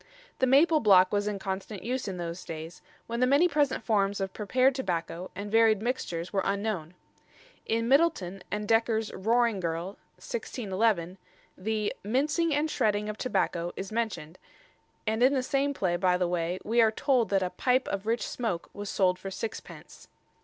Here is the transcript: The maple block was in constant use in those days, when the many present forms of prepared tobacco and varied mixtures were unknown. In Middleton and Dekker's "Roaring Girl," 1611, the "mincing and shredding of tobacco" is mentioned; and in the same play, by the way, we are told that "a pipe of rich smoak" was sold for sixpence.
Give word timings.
The 0.39 0.47
maple 0.47 0.79
block 0.79 1.11
was 1.13 1.27
in 1.27 1.37
constant 1.37 1.83
use 1.83 2.07
in 2.07 2.17
those 2.17 2.43
days, 2.43 2.81
when 3.05 3.19
the 3.19 3.27
many 3.27 3.47
present 3.47 3.83
forms 3.83 4.19
of 4.19 4.33
prepared 4.33 4.73
tobacco 4.73 5.29
and 5.35 5.51
varied 5.51 5.79
mixtures 5.79 6.33
were 6.33 6.41
unknown. 6.43 6.95
In 7.67 7.87
Middleton 7.87 8.41
and 8.49 8.67
Dekker's 8.67 9.13
"Roaring 9.13 9.59
Girl," 9.59 9.89
1611, 10.17 11.19
the 11.55 11.93
"mincing 12.03 12.51
and 12.51 12.67
shredding 12.71 13.09
of 13.09 13.19
tobacco" 13.19 13.73
is 13.75 13.91
mentioned; 13.91 14.39
and 15.05 15.21
in 15.21 15.35
the 15.35 15.43
same 15.43 15.71
play, 15.71 15.97
by 15.97 16.17
the 16.17 16.27
way, 16.27 16.57
we 16.63 16.81
are 16.81 16.89
told 16.89 17.29
that 17.29 17.43
"a 17.43 17.51
pipe 17.51 17.87
of 17.89 18.07
rich 18.07 18.27
smoak" 18.27 18.71
was 18.73 18.89
sold 18.89 19.19
for 19.19 19.29
sixpence. 19.29 20.07